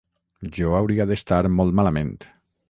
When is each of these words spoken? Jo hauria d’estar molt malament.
Jo 0.59 0.71
hauria 0.77 1.07
d’estar 1.11 1.41
molt 1.59 1.79
malament. 1.81 2.11